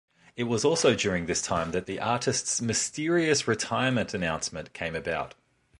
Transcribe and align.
It 0.35 0.45
was 0.45 0.65
also 0.65 0.95
during 0.95 1.27
this 1.27 1.43
time 1.43 1.73
that 1.73 1.85
the 1.85 1.99
artist's 1.99 2.59
mysterious 2.59 3.47
retirement 3.47 4.15
announcement 4.15 4.73
came 4.73 4.95
about. 4.95 5.35